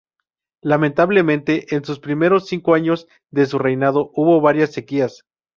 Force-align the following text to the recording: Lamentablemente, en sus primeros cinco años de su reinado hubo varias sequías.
Lamentablemente, 0.63 1.75
en 1.75 1.85
sus 1.85 1.99
primeros 1.99 2.47
cinco 2.47 2.73
años 2.73 3.05
de 3.29 3.45
su 3.45 3.59
reinado 3.59 4.09
hubo 4.15 4.41
varias 4.41 4.71
sequías. 4.71 5.27